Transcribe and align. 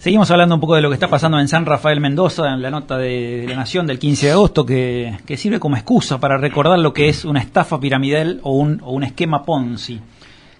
Seguimos 0.00 0.30
hablando 0.30 0.54
un 0.54 0.62
poco 0.62 0.76
de 0.76 0.80
lo 0.80 0.88
que 0.88 0.94
está 0.94 1.08
pasando 1.08 1.38
en 1.38 1.46
San 1.46 1.66
Rafael 1.66 2.00
Mendoza, 2.00 2.54
en 2.54 2.62
la 2.62 2.70
nota 2.70 2.96
de, 2.96 3.44
La 3.46 3.54
Nación 3.54 3.86
del 3.86 3.98
15 3.98 4.26
de 4.28 4.32
agosto, 4.32 4.64
que, 4.64 5.18
sirve 5.36 5.60
como 5.60 5.76
excusa 5.76 6.18
para 6.18 6.38
recordar 6.38 6.78
lo 6.78 6.94
que 6.94 7.10
es 7.10 7.26
una 7.26 7.40
estafa 7.40 7.78
piramidal 7.78 8.40
o 8.42 8.56
un, 8.56 9.04
esquema 9.04 9.44
Ponzi. 9.44 10.00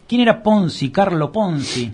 ¿Quién 0.07 0.21
era 0.21 0.43
Ponzi? 0.43 0.91
Carlo 0.91 1.33
Ponzi. 1.33 1.91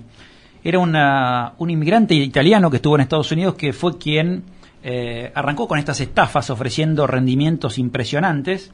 Era 0.64 0.80
un 0.80 1.70
inmigrante 1.70 2.14
italiano 2.14 2.68
que 2.68 2.78
estuvo 2.78 2.96
en 2.96 3.02
Estados 3.02 3.30
Unidos 3.30 3.54
que 3.54 3.72
fue 3.72 3.96
quien 3.96 4.42
eh, 4.82 5.30
arrancó 5.32 5.68
con 5.68 5.78
estas 5.78 6.00
estafas 6.00 6.50
ofreciendo 6.50 7.06
rendimientos 7.06 7.78
impresionantes. 7.78 8.72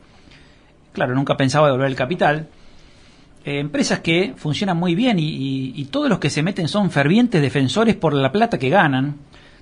Claro, 0.93 1.14
nunca 1.14 1.36
pensaba 1.36 1.66
devolver 1.66 1.89
el 1.89 1.96
capital. 1.96 2.48
Eh, 3.45 3.59
empresas 3.59 4.00
que 4.00 4.34
funcionan 4.36 4.77
muy 4.77 4.95
bien 4.95 5.16
y, 5.18 5.84
todos 5.90 6.08
los 6.08 6.20
que 6.20 6.30
se 6.30 6.43
meten 6.43 6.68
son 6.68 6.90
fervientes 6.90 7.43
defensores 7.43 7.96
por 7.96 8.14
la 8.14 8.30
plata 8.30 8.58
que 8.58 8.70
ganan. 8.70 9.16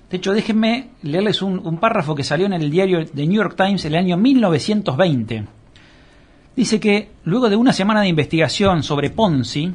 De 0.09 0.17
hecho, 0.17 0.33
déjenme 0.33 0.89
leerles 1.01 1.41
un, 1.41 1.77
párrafo 1.77 2.13
que 2.13 2.23
salió 2.23 2.45
en 2.45 2.53
el 2.53 2.69
diario 2.69 3.05
The 3.05 3.25
New 3.25 3.37
York 3.37 3.55
Times 3.57 3.83
en 3.85 3.93
el 3.93 3.99
año 3.99 4.17
1920. 4.17 5.45
Dice 6.55 6.79
que 6.79 7.09
luego 7.23 7.49
de 7.49 7.55
una 7.55 7.73
semana 7.73 8.01
de 8.01 8.09
investigación 8.09 8.83
sobre 8.83 9.09
Ponzi, 9.09 9.71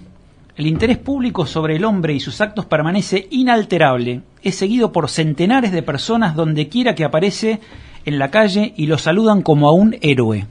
el 0.57 0.67
interés 0.67 0.99
público 0.99 1.45
sobre 1.45 1.77
el 1.77 1.85
hombre 1.85 2.15
y 2.15 2.21
sus 2.21 2.41
actos 2.41 2.65
permanece 2.67 3.27
inalterable. 3.31 4.23
Es 4.43 4.55
seguido 4.55 4.93
por 4.93 5.09
centenares 5.09 5.73
de 5.73 5.83
personas 5.83 6.37
donde 6.37 6.69
quiera 6.69 6.95
que 6.95 7.05
aparece 7.05 7.61
en 8.05 8.19
la 8.19 8.31
calle 8.31 8.73
y 8.77 8.87
lo 8.87 8.99
saludan 8.99 9.43
como 9.43 9.69
a 9.69 9.73
un 9.73 9.97
héroe. 10.01 10.47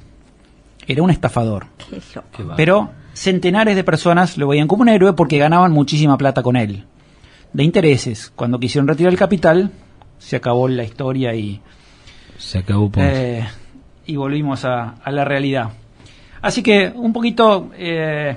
Era 0.88 1.04
un 1.04 1.10
estafador. 1.10 1.68
Pero 2.58 2.92
centenares 3.16 3.76
de 3.76 3.84
personas 3.84 4.38
lo 4.38 4.48
veían 4.50 4.68
como 4.68 4.84
un 4.84 4.90
héroe 4.90 5.14
porque 5.14 5.38
ganaban 5.38 5.72
muchísima 5.72 6.18
plata 6.18 6.44
con 6.44 6.56
él. 6.56 6.84
De 7.54 7.64
intereses. 7.64 8.32
Cuando 8.36 8.60
quisieron 8.60 8.88
retirar 8.88 9.12
el 9.12 9.18
capital, 9.18 9.72
se 10.20 10.36
acabó 10.36 10.68
la 10.68 10.84
historia 10.84 11.34
y. 11.34 11.62
Se 12.38 12.60
acabó. 12.60 12.92
Eh, 12.98 13.46
y 14.06 14.16
volvimos 14.18 14.66
a, 14.66 14.96
la 15.08 15.24
realidad. 15.24 15.70
Así 16.42 16.62
que 16.62 16.92
un 16.94 17.14
poquito. 17.14 17.72
Eh, 17.78 18.36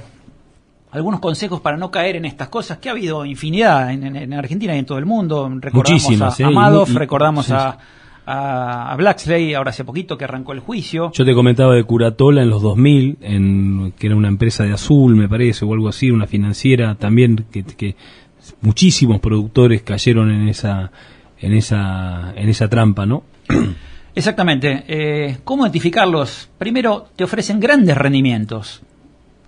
algunos 0.90 1.20
consejos 1.20 1.60
para 1.60 1.76
no 1.76 1.90
caer 1.90 2.16
en 2.16 2.24
estas 2.24 2.48
cosas, 2.48 2.78
que 2.78 2.88
ha 2.88 2.92
habido 2.92 3.26
infinidad 3.26 3.90
en, 3.90 4.32
Argentina 4.32 4.74
y 4.74 4.78
en 4.78 4.86
todo 4.86 4.96
el 4.96 5.04
mundo. 5.04 5.50
Recordamos 5.60 6.40
a, 6.40 6.50
Madoff, 6.50 6.94
recordamos 6.94 7.50
a, 7.50 7.76
a, 8.30 8.94
Blacksley, 8.96 9.54
ahora 9.54 9.70
hace 9.70 9.84
poquito 9.84 10.18
que 10.18 10.24
arrancó 10.24 10.52
el 10.52 10.60
juicio. 10.60 11.10
Yo 11.12 11.24
te 11.24 11.34
comentaba 11.34 11.74
de 11.74 11.82
Curatola 11.84 12.42
en 12.42 12.50
los 12.50 12.60
2000, 12.60 13.18
en, 13.22 13.92
que 13.98 14.06
era 14.06 14.16
una 14.16 14.28
empresa 14.28 14.64
de 14.64 14.72
azul, 14.72 15.16
me 15.16 15.28
parece, 15.28 15.64
o 15.64 15.72
algo 15.72 15.88
así, 15.88 16.10
una 16.10 16.26
financiera 16.26 16.94
también, 16.94 17.46
que, 17.50 17.96
muchísimos 18.60 19.20
productores 19.20 19.82
cayeron 19.82 20.30
en 20.30 20.48
esa, 20.48 20.92
en 21.40 21.54
esa, 21.54 22.34
en 22.36 22.50
esa 22.50 22.68
trampa, 22.68 23.06
¿no? 23.06 23.24
Exactamente. 24.14 24.84
Eh, 24.86 25.38
¿Cómo 25.44 25.64
identificarlos? 25.64 26.50
Primero, 26.58 27.06
te 27.16 27.24
ofrecen 27.24 27.60
grandes 27.60 27.96
rendimientos, 27.96 28.82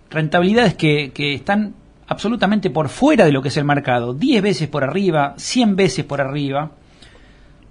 rentabilidades 0.09 0.75
que, 0.75 1.11
que 1.13 1.35
están 1.35 1.75
absolutamente 2.07 2.71
por 2.71 2.89
fuera 2.89 3.27
de 3.27 3.33
lo 3.33 3.43
que 3.43 3.49
es 3.49 3.57
el 3.59 3.65
mercado, 3.65 4.15
10 4.15 4.43
veces 4.43 4.69
por 4.69 4.85
arriba, 4.85 5.35
100 5.37 5.77
veces 5.77 6.05
por 6.05 6.21
arriba 6.23 6.73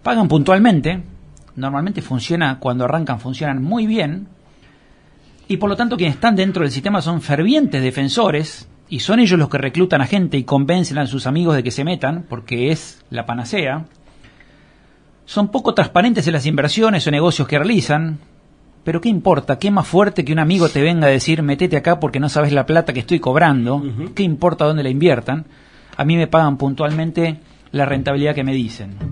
pagan 0.03 0.28
puntualmente, 0.28 1.02
normalmente 1.55 2.02
funciona, 2.02 2.59
cuando 2.59 2.86
arrancan 2.86 3.19
funcionan 3.19 3.61
muy 3.61 3.86
bien, 3.86 4.28
y 5.47 5.58
por 5.58 5.69
lo 5.69 5.75
tanto 5.75 5.97
quienes 5.97 6.16
están 6.16 6.36
dentro 6.36 6.64
del 6.64 6.72
sistema 6.72 7.02
son 7.02 7.22
fervientes 7.22 7.81
defensores, 7.81 8.67
y 8.89 9.02
son 9.02 9.19
ellos 9.19 9.38
los 9.38 9.50
que 9.50 9.59
reclutan 9.59 10.02
a 10.02 10.08
gente 10.08 10.38
y 10.38 10.44
convencen 10.44 10.97
a 10.97 11.06
sus 11.06 11.28
amigos 11.28 11.56
de 11.56 11.64
que 11.64 11.72
se 11.72 11.83
metan, 11.83 12.25
porque 12.28 12.72
es 12.72 13.06
la 13.11 13.25
panacea. 13.25 13.86
Son 15.25 15.50
poco 15.50 15.75
transparentes 15.75 16.25
en 16.25 16.34
las 16.34 16.47
inversiones 16.47 17.06
o 17.06 17.11
negocios 17.11 17.47
que 17.47 17.59
realizan, 17.59 18.17
pero 18.84 19.00
¿qué 19.00 19.09
importa? 19.09 19.59
¿Qué 19.59 19.69
más 19.69 19.88
fuerte 19.88 20.25
que 20.25 20.34
un 20.34 20.40
amigo 20.40 20.69
te 20.69 20.81
venga 20.81 21.06
a 21.06 21.12
decir, 21.12 21.44
metete 21.44 21.78
acá 21.78 22.00
porque 22.00 22.19
no 22.19 22.29
sabes 22.29 22.52
la 22.52 22.66
plata 22.66 22.94
que 22.94 23.02
estoy 23.02 23.19
cobrando? 23.19 23.84
¿Qué 24.16 24.23
importa 24.23 24.66
dónde 24.66 24.81
la 24.81 24.90
inviertan? 24.90 25.46
A 25.96 26.03
mí 26.03 26.16
me 26.16 26.25
pagan 26.25 26.57
puntualmente 26.57 27.40
la 27.72 27.85
rentabilidad 27.85 28.34
que 28.34 28.44
me 28.44 28.53
dicen. 28.53 29.09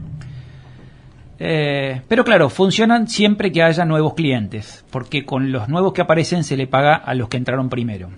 Eh, 1.39 2.01
pero 2.07 2.23
claro, 2.23 2.49
funcionan 2.49 3.07
siempre 3.07 3.51
que 3.51 3.61
haya 3.61 3.85
nuevos 3.85 4.15
clientes, 4.15 4.83
porque 4.89 5.25
con 5.25 5.51
los 5.51 5.69
nuevos 5.69 5.93
que 5.93 6.01
aparecen 6.01 6.43
se 6.43 6.57
le 6.57 6.67
paga 6.67 6.95
a 6.95 7.13
los 7.13 7.29
que 7.29 7.37
entraron 7.37 7.69
primero. 7.69 8.09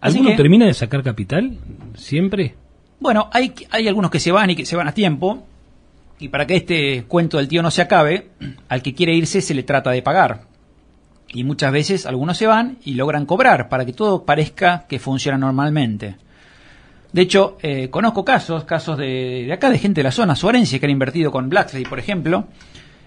Así 0.00 0.18
¿Alguno 0.18 0.36
termina 0.36 0.66
de 0.66 0.74
sacar 0.74 1.02
capital? 1.02 1.58
¿Siempre? 1.94 2.54
Bueno, 3.00 3.28
hay, 3.32 3.54
hay 3.70 3.88
algunos 3.88 4.10
que 4.10 4.20
se 4.20 4.32
van 4.32 4.50
y 4.50 4.56
que 4.56 4.66
se 4.66 4.76
van 4.76 4.88
a 4.88 4.92
tiempo, 4.92 5.44
y 6.18 6.28
para 6.28 6.46
que 6.46 6.56
este 6.56 7.04
cuento 7.06 7.36
del 7.36 7.48
tío 7.48 7.62
no 7.62 7.70
se 7.70 7.82
acabe, 7.82 8.30
al 8.68 8.82
que 8.82 8.94
quiere 8.94 9.14
irse 9.14 9.40
se 9.40 9.54
le 9.54 9.62
trata 9.62 9.90
de 9.90 10.02
pagar. 10.02 10.42
Y 11.28 11.44
muchas 11.44 11.72
veces 11.72 12.06
algunos 12.06 12.38
se 12.38 12.46
van 12.46 12.78
y 12.84 12.94
logran 12.94 13.26
cobrar 13.26 13.68
para 13.68 13.84
que 13.84 13.92
todo 13.92 14.24
parezca 14.24 14.86
que 14.88 14.98
funciona 14.98 15.38
normalmente. 15.38 16.16
De 17.12 17.22
hecho, 17.22 17.56
eh, 17.62 17.88
conozco 17.90 18.24
casos, 18.24 18.64
casos 18.64 18.98
de, 18.98 19.50
acá 19.52 19.70
de 19.70 19.78
gente 19.78 20.00
de 20.00 20.04
la 20.04 20.12
zona, 20.12 20.36
Suarense, 20.36 20.78
que 20.78 20.86
han 20.86 20.92
invertido 20.92 21.30
con 21.30 21.48
Blacksley, 21.48 21.84
por 21.84 21.98
ejemplo, 21.98 22.46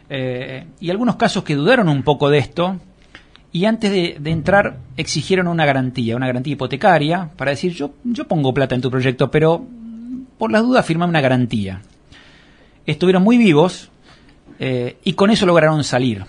eh, 0.10 0.66
y 0.80 0.90
algunos 0.90 1.16
casos 1.16 1.44
que 1.44 1.56
dudaron 1.56 1.88
un 1.88 2.04
poco 2.04 2.30
de 2.30 2.40
esto 2.40 2.80
y 3.52 3.66
antes 3.66 3.92
de, 3.92 4.32
entrar 4.32 4.78
exigieron 4.98 5.48
una 5.48 5.66
garantía, 5.66 6.16
una 6.16 6.28
garantía 6.28 6.54
hipotecaria, 6.54 7.30
para 7.36 7.52
decir, 7.52 7.74
yo, 7.74 7.94
yo 8.04 8.28
pongo 8.28 8.54
plata 8.54 8.76
en 8.76 8.82
tu 8.82 8.90
proyecto, 8.90 9.30
pero 9.30 9.66
por 10.38 10.52
las 10.52 10.64
dudas 10.64 10.86
firmame 10.86 11.10
una 11.10 11.22
garantía. 11.22 11.82
Estuvieron 12.86 13.24
muy 13.24 13.38
vivos 13.38 13.92
eh, 14.58 14.98
y 15.04 15.14
con 15.14 15.30
eso 15.32 15.46
lograron 15.46 15.84
salir. 15.84 16.26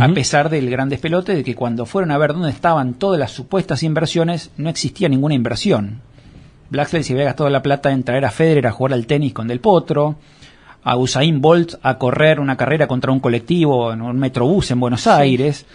A 0.00 0.08
pesar 0.08 0.50
del 0.50 0.68
gran 0.68 0.90
despelote 0.90 1.34
de 1.34 1.42
que 1.42 1.54
cuando 1.54 1.86
fueron 1.86 2.10
a 2.10 2.18
ver 2.18 2.34
dónde 2.34 2.50
estaban 2.50 2.94
todas 2.94 3.18
las 3.18 3.30
supuestas 3.30 3.82
inversiones, 3.82 4.50
no 4.58 4.68
existía 4.68 5.08
ninguna 5.08 5.34
inversión. 5.34 6.02
Blacksley 6.70 7.02
se 7.02 7.14
había 7.14 7.26
gastado 7.26 7.50
la 7.50 7.62
plata 7.62 7.92
en 7.92 8.02
traer 8.02 8.24
a 8.24 8.30
Federer 8.30 8.66
a 8.66 8.72
jugar 8.72 8.92
al 8.92 9.06
tenis 9.06 9.32
con 9.32 9.48
Del 9.48 9.60
Potro, 9.60 10.16
a 10.82 10.96
Usain 10.96 11.40
Bolt 11.40 11.74
a 11.82 11.98
correr 11.98 12.40
una 12.40 12.56
carrera 12.56 12.86
contra 12.86 13.12
un 13.12 13.20
colectivo 13.20 13.92
en 13.92 14.02
un 14.02 14.18
metrobús 14.18 14.70
en 14.70 14.80
Buenos 14.80 15.06
Aires. 15.06 15.66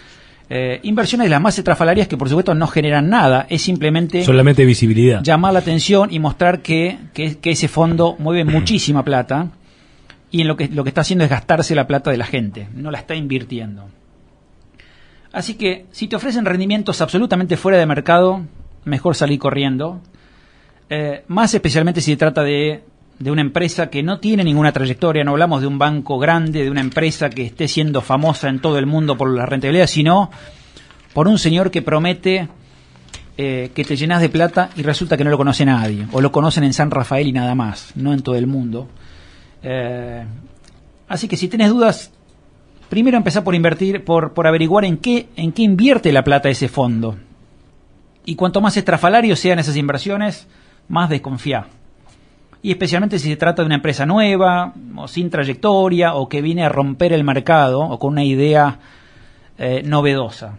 Eh, 0.50 0.80
inversiones 0.84 1.26
de 1.26 1.30
las 1.32 1.42
más 1.42 1.58
estrafalarias 1.58 2.08
que 2.08 2.18
por 2.18 2.30
supuesto 2.30 2.53
no 2.53 2.68
generan 2.68 3.09
nada, 3.09 3.48
es 3.50 3.62
simplemente... 3.62 4.24
Solamente 4.24 4.66
visibilidad. 4.66 5.24
Llamar 5.24 5.53
la 5.53 5.59
atención 5.59 6.14
y 6.14 6.20
mostrar 6.20 6.62
que, 6.62 6.98
que, 7.14 7.38
ese 7.44 7.68
fondo 7.68 8.16
mueve 8.20 8.44
muchísima 8.52 9.03
plata 9.03 9.50
y 10.32 10.42
en 10.42 10.48
lo 10.48 10.58
que, 10.58 10.68
lo 10.68 10.84
que 10.84 10.90
está 10.90 11.02
haciendo 11.02 11.24
es 11.24 11.30
gastarse 11.30 11.76
la 11.76 11.88
plata 11.88 12.12
de 12.12 12.18
la 12.18 12.26
gente, 12.26 12.68
no 12.74 12.92
la 12.92 13.00
está 13.00 13.16
invirtiendo. 13.16 13.86
Así 15.32 15.56
que 15.56 15.86
si 15.92 16.08
te 16.08 16.16
ofrecen 16.16 16.46
rendimientos 16.46 17.02
absolutamente 17.02 17.58
fuera 17.58 17.78
de 17.78 17.86
mercado, 17.88 18.42
mejor 18.86 19.16
salir 19.16 19.40
corriendo 19.40 20.02
eh, 20.90 21.24
más 21.28 21.54
especialmente 21.54 22.02
si 22.02 22.12
se 22.12 22.18
trata 22.18 22.44
de, 22.44 22.84
de, 23.20 23.32
una 23.32 23.42
empresa 23.42 23.90
que 23.90 24.04
no 24.04 24.20
tiene 24.20 24.44
ninguna 24.44 24.72
trayectoria, 24.72 25.24
no 25.24 25.32
hablamos 25.32 25.62
de 25.62 25.68
un 25.68 25.78
banco 25.78 26.20
grande, 26.20 26.64
de 26.64 26.70
una 26.70 26.82
empresa 26.82 27.30
que 27.30 27.46
esté 27.46 27.68
siendo 27.68 28.02
famosa 28.02 28.50
en 28.50 28.60
todo 28.60 28.78
el 28.78 28.86
mundo 28.86 29.18
por 29.18 29.30
la 29.34 29.46
rentabilidad, 29.46 29.88
sino 29.88 30.30
por 31.14 31.28
un 31.28 31.38
señor 31.38 31.72
que 31.72 31.82
promete 31.82 32.50
eh, 33.36 33.72
que 33.74 33.84
te 33.84 33.96
llenas 33.96 34.22
de 34.22 34.30
plata 34.30 34.70
y 34.76 34.84
resulta 34.84 35.18
que 35.18 35.24
no 35.24 35.32
lo 35.32 35.38
conoce 35.38 35.66
nadie, 35.66 36.06
o 36.12 36.22
lo 36.22 36.32
conocen 36.32 36.64
en 36.66 36.74
San 36.74 36.92
Rafael 36.92 37.28
y 37.28 37.32
nada 37.32 37.56
más, 37.56 37.92
no 37.96 38.14
en 38.14 38.22
todo 38.22 38.36
el 38.36 38.46
mundo. 38.46 38.88
Eh, 39.64 40.24
así 41.08 41.28
que 41.28 41.36
si 41.36 41.48
tienes 41.48 41.70
dudas, 41.70 42.12
primero 42.90 43.18
empezar 43.18 43.44
por 43.44 43.56
invertir, 43.56 44.04
por, 44.04 44.34
por 44.34 44.46
averiguar 44.46 44.86
en 44.86 44.98
qué, 44.98 45.30
en 45.36 45.52
qué 45.52 45.64
invierte 45.64 46.12
la 46.12 46.24
plata 46.24 46.50
ese 46.50 46.68
fondo. 46.68 47.18
Y 48.24 48.36
cuanto 48.36 48.62
más 48.62 48.78
estrafalarios 48.78 49.40
sean 49.40 49.58
esas 49.58 49.78
inversiones, 49.78 50.48
más 50.88 51.10
desconfía. 51.10 51.68
Y 52.62 52.72
especialmente 52.72 53.20
si 53.20 53.30
se 53.30 53.36
trata 53.36 53.62
de 53.62 53.66
una 53.66 53.76
empresa 53.76 54.06
nueva, 54.06 54.74
o 54.96 55.08
sin 55.08 55.30
trayectoria, 55.30 56.16
o 56.16 56.30
que 56.30 56.41
viene 56.41 56.64
a 56.64 56.70
romper 56.70 57.12
el 57.12 57.24
mercado, 57.24 57.82
o 57.82 58.00
con 58.00 58.14
una 58.14 58.24
idea 58.24 58.80
eh, 59.58 59.84
novedosa. 59.84 60.58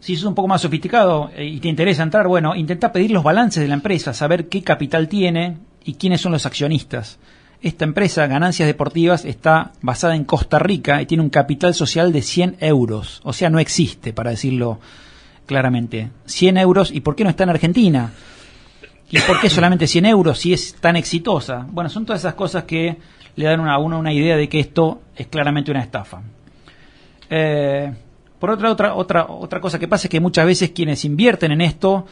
Si 0.00 0.14
es 0.14 0.24
un 0.24 0.34
poco 0.34 0.48
más 0.48 0.62
sofisticado 0.62 1.30
eh, 1.36 1.44
y 1.44 1.60
te 1.60 1.68
interesa 1.68 2.02
entrar, 2.02 2.26
bueno, 2.26 2.56
intenta 2.56 2.90
pedir 2.90 3.10
los 3.10 3.22
balances 3.22 3.62
de 3.62 3.68
la 3.68 3.74
empresa, 3.74 4.14
saber 4.14 4.48
qué 4.48 4.62
capital 4.62 5.08
tiene 5.08 5.58
y 5.84 5.94
quiénes 5.94 6.22
son 6.22 6.32
los 6.32 6.46
accionistas. 6.46 7.18
Esta 7.60 7.84
empresa, 7.84 8.26
Ganancias 8.26 8.66
Deportivas, 8.66 9.26
está 9.26 9.72
basada 9.82 10.16
en 10.16 10.24
Costa 10.24 10.58
Rica 10.58 11.02
y 11.02 11.06
tiene 11.06 11.22
un 11.22 11.28
capital 11.28 11.74
social 11.74 12.10
de 12.10 12.22
100 12.22 12.56
euros. 12.60 13.20
O 13.24 13.34
sea, 13.34 13.50
no 13.50 13.58
existe, 13.58 14.14
para 14.14 14.30
decirlo 14.30 14.80
claramente. 15.44 16.10
100 16.24 16.56
euros, 16.56 16.90
¿y 16.90 17.00
por 17.00 17.14
qué 17.14 17.24
no 17.24 17.30
está 17.30 17.44
en 17.44 17.50
Argentina? 17.50 18.12
¿Y 19.10 19.18
por 19.20 19.40
qué 19.40 19.50
solamente 19.50 19.86
100 19.86 20.06
euros 20.06 20.38
si 20.38 20.52
es 20.52 20.74
tan 20.74 20.96
exitosa? 20.96 21.66
Bueno, 21.70 21.90
son 21.90 22.06
todas 22.06 22.20
esas 22.20 22.34
cosas 22.34 22.64
que 22.64 22.96
le 23.36 23.44
dan 23.44 23.66
a 23.68 23.78
uno 23.78 23.98
una 23.98 24.12
idea 24.12 24.36
de 24.36 24.48
que 24.48 24.60
esto 24.60 25.02
es 25.16 25.26
claramente 25.26 25.70
una 25.70 25.80
estafa. 25.80 26.22
Eh, 27.28 27.92
por 28.38 28.50
otra, 28.50 28.70
otra, 28.70 28.94
otra, 28.94 29.26
otra 29.28 29.60
cosa 29.60 29.78
que 29.78 29.88
pasa 29.88 30.06
es 30.06 30.10
que 30.10 30.20
muchas 30.20 30.46
veces 30.46 30.70
quienes 30.70 31.04
invierten 31.04 31.52
en 31.52 31.60
esto 31.60 32.06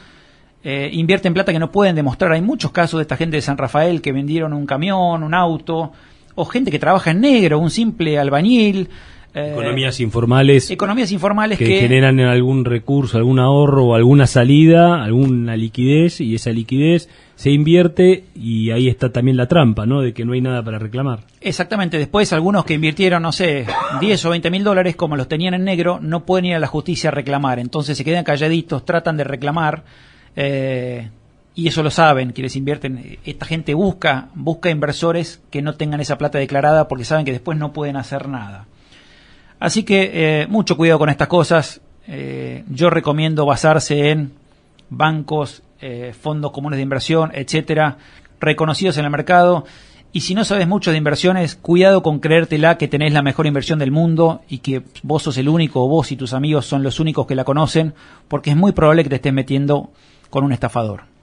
eh, 0.65 0.91
invierten 0.93 1.33
plata 1.35 1.53
que 1.53 1.59
no 1.59 1.71
pueden 1.71 1.95
demostrar. 1.95 2.33
Hay 2.33 2.43
muchos 2.43 2.73
casos 2.73 2.99
de 2.99 3.03
esta 3.03 3.17
gente 3.17 3.37
de 3.37 3.43
San 3.43 3.57
Rafael 3.59 4.03
que 4.03 4.13
vendieron 4.13 4.53
un 4.53 4.67
camión, 4.67 5.23
un 5.23 5.35
auto, 5.35 5.93
o 6.35 6.45
gente 6.45 6.71
que 6.71 6.79
trabaja 6.79 7.13
en 7.13 7.21
negro, 7.21 7.59
un 7.59 7.71
simple 7.71 8.19
albañil. 8.19 8.89
Eh, 9.35 9.51
economías 9.53 10.01
informales. 10.01 10.71
Economías 10.71 11.13
informales 11.13 11.59
que, 11.59 11.65
que, 11.67 11.81
generan 11.81 12.19
algún 12.21 12.65
recurso, 12.65 13.19
algún 13.19 13.39
ahorro 13.39 13.87
o 13.87 13.95
alguna 13.95 14.27
salida, 14.27 15.03
alguna 15.03 15.57
liquidez, 15.57 16.21
y 16.21 16.35
esa 16.35 16.51
liquidez 16.51 17.09
se 17.39 17.51
invierte 17.51 18.25
y 18.35 18.71
ahí 18.73 18.89
está 18.89 19.13
también 19.13 19.37
la 19.37 19.47
trampa, 19.47 19.87
¿no? 19.87 20.01
De 20.01 20.13
que 20.13 20.25
no 20.25 20.33
hay 20.33 20.41
nada 20.41 20.63
para 20.65 20.79
reclamar. 20.81 21.21
Exactamente. 21.41 21.97
Después, 21.97 22.33
algunos 22.33 22.65
que 22.65 22.75
invirtieron, 22.75 23.23
no 23.23 23.31
sé, 23.31 23.65
10 24.01 24.25
o 24.25 24.31
20 24.31 24.51
mil 24.51 24.65
dólares, 24.65 24.97
como 24.97 25.17
los 25.17 25.29
tenían 25.29 25.55
en 25.55 25.63
negro, 25.63 26.01
no 26.03 26.25
pueden 26.25 26.47
ir 26.47 26.55
a 26.57 26.59
la 26.59 26.67
justicia 26.67 27.11
a 27.11 27.13
reclamar. 27.13 27.61
Entonces 27.61 27.97
se 27.97 28.05
quedan 28.05 28.25
calladitos, 28.25 28.85
tratan 28.85 29.17
de 29.17 29.25
reclamar. 29.25 29.85
Eh, 30.35 31.11
y 31.55 31.69
eso 31.69 31.83
lo 31.83 31.91
saben, 31.91 32.33
quienes 32.33 32.57
invierten. 32.57 33.19
Esta 33.25 33.47
gente 33.47 33.75
busca, 33.75 34.31
busca 34.35 34.71
inversores 34.71 35.41
que 35.51 35.63
no 35.63 35.75
tengan 35.75 36.01
esa 36.01 36.19
plata 36.19 36.39
declarada 36.39 36.89
porque 36.89 37.05
saben 37.05 37.25
que 37.25 37.33
después 37.33 37.59
no 37.59 37.73
pueden 37.73 37.97
hacer 37.97 38.29
nada. 38.29 38.67
Así 39.61 39.83
que 39.83 40.11
eh, 40.43 40.47
mucho 40.49 40.77
cuidado 40.77 40.99
con 40.99 41.09
estas 41.09 41.29
cosas. 41.29 41.81
Eh, 42.07 42.65
yo 42.71 42.91
recomiendo 42.91 43.45
basarse 43.45 44.11
en 44.11 44.33
bancos, 44.89 45.63
eh, 45.81 46.15
fondos 46.19 46.53
comunes 46.53 46.79
de 46.79 46.83
inversión, 46.83 47.31
etcétera, 47.35 47.99
reconocidos 48.41 48.97
en 48.99 49.05
el 49.05 49.11
mercado. 49.11 49.65
Y 50.11 50.23
si 50.23 50.35
no 50.35 50.45
sabes 50.45 50.67
mucho 50.67 50.91
de 50.91 50.97
inversiones, 50.97 51.55
cuidado 51.55 52.03
con 52.03 52.19
creértela 52.19 52.79
que 52.79 52.89
tenés 52.89 53.13
la 53.13 53.23
mejor 53.23 53.47
inversión 53.47 53.79
del 53.79 53.91
mundo 53.91 54.41
y 54.49 54.59
que 54.59 54.83
vos 55.03 55.23
sos 55.23 55.37
el 55.37 55.49
único, 55.49 55.85
o 55.85 55.89
vos 55.89 56.11
y 56.13 56.17
tus 56.17 56.33
amigos 56.33 56.65
son 56.65 56.83
los 56.83 56.99
únicos 56.99 57.27
que 57.27 57.35
la 57.35 57.45
conocen, 57.45 57.93
porque 58.27 58.51
es 58.51 58.57
muy 58.57 58.73
probable 58.73 59.03
que 59.03 59.11
te 59.11 59.17
estés 59.17 59.35
metiendo 59.35 59.91
con 60.31 60.45
un 60.45 60.53
estafador. 60.53 61.18